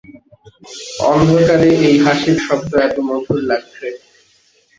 অন্ধকারে 1.09 1.69
এই 1.87 1.95
হাসির 2.05 2.37
শব্দ 2.45 2.71
এত 2.87 2.95
মধুর 3.07 3.39
লাগছে! 3.49 3.87